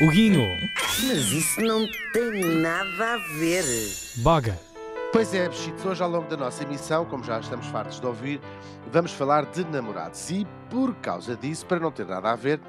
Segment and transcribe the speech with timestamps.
[0.00, 0.48] O Guinho.
[1.06, 3.64] Mas isso não tem nada a ver.
[4.16, 4.58] Boga.
[5.12, 8.40] Pois é, bichitos, hoje ao longo da nossa emissão, como já estamos fartos de ouvir,
[8.90, 10.28] vamos falar de namorados.
[10.30, 12.60] E por causa disso, para não ter nada a ver,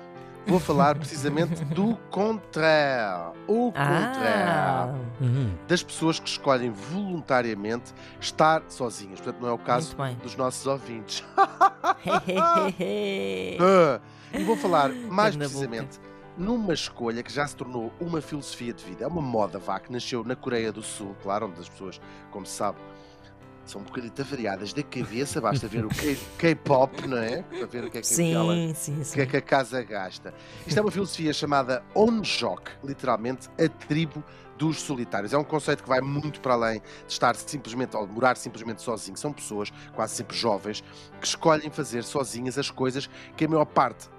[0.46, 3.34] vou falar precisamente do contrário.
[3.48, 4.94] O contrário.
[5.20, 5.56] Uhum.
[5.68, 9.20] Das pessoas que escolhem voluntariamente estar sozinhas.
[9.20, 11.24] Portanto, não é o caso dos nossos ouvintes.
[13.60, 14.00] Ah,
[14.34, 16.00] e vou falar mais precisamente
[16.38, 19.04] numa escolha que já se tornou uma filosofia de vida.
[19.04, 22.00] É uma moda, vá, que nasceu na Coreia do Sul, claro, onde as pessoas,
[22.32, 22.78] como se sabe,
[23.66, 25.90] são um bocadinho variadas da cabeça, basta ver o
[26.38, 27.42] K-pop, não é?
[27.42, 29.26] Para ver o que é que aquela sim, sim, que é sim.
[29.26, 30.34] que a casa gasta.
[30.68, 34.24] Isto é uma filosofia chamada Onjok, literalmente a tribo
[34.58, 35.34] dos solitários.
[35.34, 38.82] É um conceito que vai muito para além de estar simplesmente, ou de morar simplesmente
[38.82, 39.18] sozinho.
[39.18, 40.84] São pessoas, quase sempre jovens,
[41.20, 44.10] que escolhem fazer sozinhas as coisas que a maior parte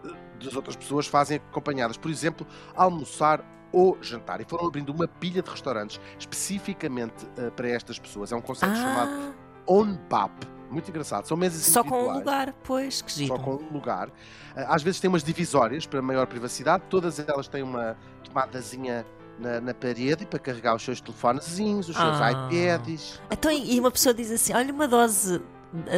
[0.44, 1.96] das outras pessoas fazem acompanhadas.
[1.96, 4.40] Por exemplo, almoçar ou jantar.
[4.40, 8.32] E foram abrindo uma pilha de restaurantes especificamente eh, para estas pessoas.
[8.32, 9.32] É um conceito chamado Ah,
[9.66, 10.32] Onbap.
[10.70, 11.26] Muito engraçado.
[11.26, 13.36] São mesas só com um lugar, pois, que giro.
[13.36, 14.08] só com um lugar.
[14.56, 19.06] Ah, Às vezes tem umas divisórias para maior privacidade, todas elas têm uma tomadazinha
[19.38, 22.30] na, na parede para carregar os seus telefonezinhos, os seus Ah.
[22.32, 23.20] iPads.
[23.30, 25.40] Então, e uma pessoa diz assim: olha, uma dose eh,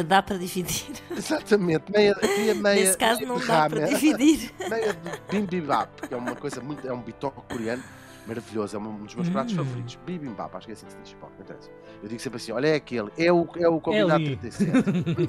[0.07, 0.91] dá para dividir.
[1.15, 4.51] Exatamente, meia, queria meia, Nesse caso, meia não de dá para dividir.
[4.69, 6.87] meia de bibimbap, que é uma coisa muito.
[6.87, 7.83] é um bitoque coreano.
[8.27, 9.57] Maravilhoso, é um dos meus pratos Hum.
[9.57, 9.97] favoritos.
[10.05, 11.13] Bibimbap, acho que é assim que se diz.
[11.19, 11.69] Bom, não interessa.
[12.03, 14.35] Eu digo sempre assim: olha, é aquele, é o, é o combinado ali.
[14.35, 14.71] 37.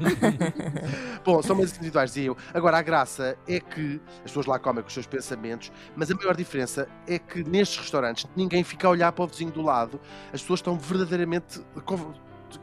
[1.24, 2.36] Bom, são mesas individuais, dizia eu.
[2.52, 6.14] Agora, a graça é que as pessoas lá comem com os seus pensamentos, mas a
[6.14, 9.98] maior diferença é que nestes restaurantes ninguém fica a olhar para o vizinho do lado.
[10.32, 11.62] As pessoas estão verdadeiramente.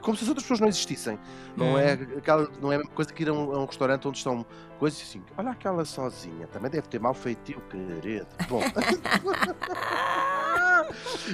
[0.02, 1.18] Como, se as outras pessoas não existissem.
[1.56, 1.78] Não, Hum.
[1.78, 4.18] é, aquela, não é a mesma coisa que ir a um, a um restaurante onde
[4.18, 4.46] estão
[4.80, 5.22] coisas assim.
[5.38, 8.28] Olha aquela sozinha, também deve ter mau feitio, querido.
[8.50, 8.62] Bom.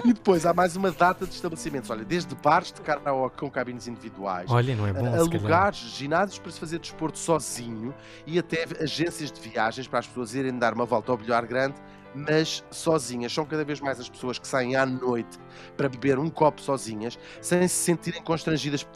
[0.06, 1.90] e depois há mais uma data de estabelecimentos.
[1.90, 5.00] Olha, desde bares de karaoke com cabines individuais Olha, não é bom.
[5.04, 5.20] calhar.
[5.20, 7.94] alugar ginásios para se fazer desporto sozinho
[8.26, 11.76] e até agências de viagens para as pessoas irem dar uma volta ao bilhar grande,
[12.16, 13.34] mas sozinhas.
[13.34, 15.38] São cada vez mais as pessoas que saem à noite
[15.78, 18.88] para beber um copo sozinhas, sem se sentirem constrangidas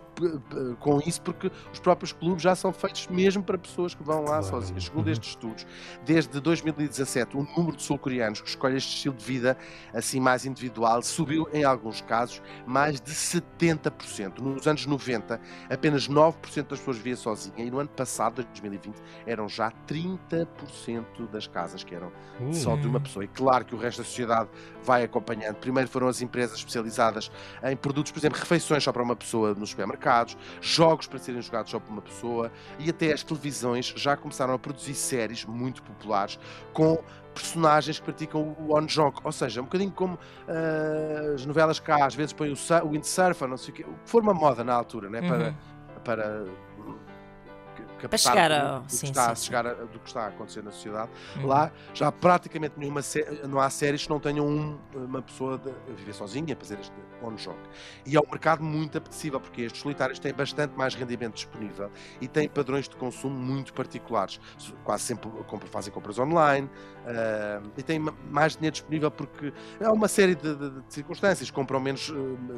[0.79, 4.39] com isso, porque os próprios clubes já são feitos mesmo para pessoas que vão lá
[4.39, 4.43] Claro.
[4.45, 4.85] sozinhas.
[4.85, 5.11] Segundo Uhum.
[5.13, 5.67] estes estudos,
[6.03, 9.55] desde 2017, o número de sul-coreanos que escolhem este estilo de vida
[9.93, 14.39] assim mais individual subiu em alguns casos mais de 70%.
[14.41, 15.39] Nos anos 90,
[15.69, 18.95] apenas 9% das pessoas vivia sozinha e no ano passado, 2020,
[19.25, 23.25] eram já 30% das casas que eram Uh, só de uma pessoa.
[23.25, 24.49] E claro que o resto da sociedade
[24.83, 25.55] vai acompanhando.
[25.55, 27.31] Primeiro foram as empresas especializadas
[27.63, 31.71] em produtos, por exemplo, refeições só para uma pessoa nos supermercados, jogos para serem jogados
[31.71, 36.39] só por uma pessoa e até as televisões já começaram a produzir séries muito populares
[36.73, 36.97] com
[37.33, 40.17] personagens que praticam o on-joke, ou seja, um bocadinho como
[40.47, 43.93] ah, as novelas cá às vezes põem o, o windsurfer, não sei o quê, o
[43.93, 45.21] que for uma moda na altura, né?
[45.21, 45.53] para, Uhum.
[46.03, 46.45] para
[47.99, 50.63] captar chegar ao- do que sim, está, sim, chegar a- do que está a acontecer
[50.63, 51.09] na sociedade.
[51.37, 51.45] Uhum.
[51.47, 53.01] Lá já praticamente nenhuma
[53.47, 56.79] não há séries que não tenham um- uma pessoa de- a viver sozinha a fazer
[56.79, 57.57] este on-joke.
[58.05, 62.27] E é um mercado muito apetecível, porque estes solitários têm bastante mais rendimento disponível e
[62.27, 64.39] têm padrões de consumo muito particulares.
[64.83, 65.29] Quase sempre
[65.71, 66.69] fazem compras online
[67.05, 69.51] ah, e têm ma- mais dinheiro disponível porque
[69.83, 71.49] há uma série de, de- de circunstâncias.
[71.49, 72.13] Compram menos eh,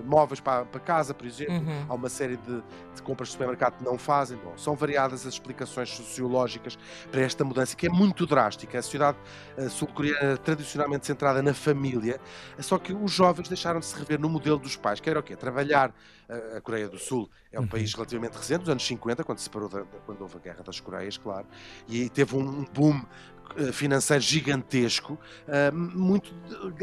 [0.06, 1.54] móveis para, para casa, por exemplo.
[1.56, 1.86] Uhum.
[1.88, 2.62] Há uma série de,
[2.96, 4.38] de compras de supermercado que não fazem.
[4.38, 6.78] Bom, são variadas as explicações sociológicas
[7.12, 8.78] para esta mudança, que é muito drástica.
[8.80, 9.18] A sociedade
[9.58, 12.20] eh, sul-coreana tradicionalmente centrada na família,
[12.60, 15.24] só que os jovens deixaram de se rever no modelo dos pais, que era o
[15.24, 15.36] quê?
[15.36, 15.94] Trabalhar.
[16.30, 17.68] eh, a Coreia do Sul é um Uhum.
[17.68, 20.80] país relativamente recente, dos anos 50, quando se separou da, quando houve a Guerra das
[20.80, 21.48] Coreias, claro,
[21.88, 23.39] e teve um boom eh,
[23.74, 25.18] financeiro gigantesco,
[25.48, 26.34] eh, muito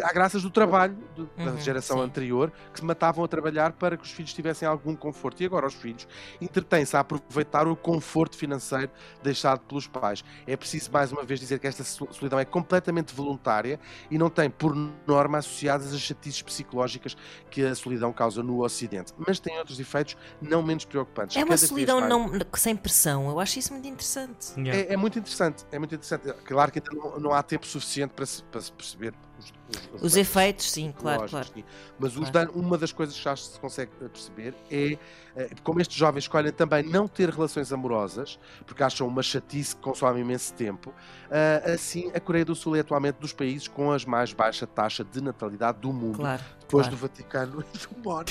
[0.02, 0.96] a graças do trabalho
[1.36, 2.02] da Uhum, geração sim.
[2.04, 5.42] anterior, que se matavam a trabalhar para que os filhos tivessem algum conforto.
[5.42, 6.06] E agora os filhos
[6.40, 8.90] entretêm-se a aproveitar o conforto financeiro
[9.22, 10.22] deixado pelos pais.
[10.46, 13.78] É preciso mais uma vez dizer que esta sol- solidão é completamente voluntária
[14.10, 14.74] e não tem, por
[15.06, 17.16] norma, associadas as chatices psicológicas
[17.50, 19.12] que a solidão causa no Ocidente.
[19.18, 21.36] Mas tem outros efeitos não menos preocupantes.
[21.36, 23.28] É uma Cada solidão mais- não, sem pressão.
[23.28, 24.52] Eu acho isso muito interessante.
[24.58, 24.90] yeah.
[24.90, 26.28] é, é muito interessante, é muito interessante.
[26.56, 30.16] Claro que ainda não, não há tempo suficiente para se, para se perceber os, Os
[30.16, 31.46] efeitos, sim, claro, claro.
[31.54, 31.62] sim.
[31.98, 32.32] Mas os Claro.
[32.32, 34.96] danos- uma das coisas que já se consegue perceber é
[35.36, 39.82] eh, como estes jovens escolhem também não ter relações amorosas, porque acham uma chatice que
[39.82, 40.94] consome imenso tempo.
[41.30, 45.04] ah, assim, a Coreia do Sul é atualmente dos países com as mais baixa taxa
[45.04, 46.42] de natalidade do mundo, Claro.
[46.60, 46.96] depois claro.
[46.96, 48.30] do Vaticano e do Mónaco.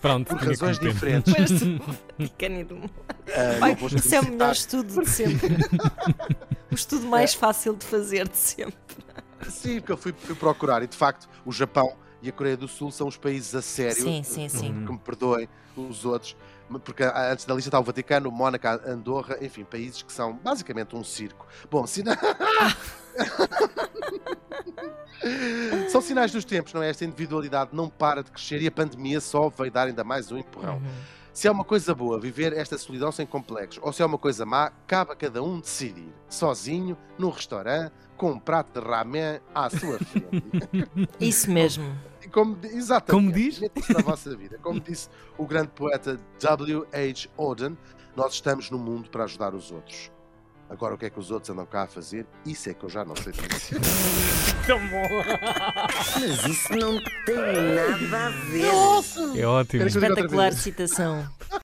[0.00, 0.92] Pronto, Por tinha que razões meter.
[0.94, 1.60] diferentes.
[2.16, 2.88] Pequenino.
[3.08, 3.19] Ah, não
[3.60, 5.56] Ai, vou isso é o melhor estudo de sempre.
[6.70, 8.74] o estudo mais fácil de fazer de sempre.
[9.48, 12.68] Sim, porque eu fui, fui procurar e de facto o Japão e a Coreia do
[12.68, 14.02] Sul são os países a sério.
[14.02, 14.84] Sim, sim, sim.
[14.84, 16.36] Que me perdoem os outros,
[16.84, 20.94] porque ah, antes da lista está o Vaticano, Mónaco, Andorra, enfim, países que são basicamente
[20.94, 21.46] um circo.
[21.70, 22.18] Bom, sina...
[25.88, 26.90] são sinais dos tempos, não é?
[26.90, 30.38] Esta individualidade não para de crescer e a pandemia só veio dar ainda mais um
[30.38, 30.76] empurrão.
[30.76, 31.19] Uhum.
[31.32, 34.44] Se é uma coisa boa viver esta solidão sem complexos, ou se é uma coisa
[34.44, 36.12] má, cabe a cada um decidir.
[36.28, 41.08] Sozinho, num restaurante, com um prato de ramen à sua frente.
[41.20, 41.96] Isso mesmo.
[42.22, 43.24] E como, exatamente.
[43.24, 43.60] Como diz?
[43.88, 44.58] Na vossa vida.
[44.58, 47.28] Como disse o grande poeta W.H.
[47.38, 47.78] Auden,
[48.14, 50.10] nós estamos no mundo para ajudar os outros.
[50.70, 52.24] Agora, o que é que os outros andam cá a fazer?
[52.46, 53.32] Isso é que eu já não sei
[54.78, 55.24] bom.
[56.20, 57.36] Mas isso não tem
[57.74, 58.64] nada a ver.
[59.36, 59.86] É ótimo.
[59.86, 61.28] Espetacular citação.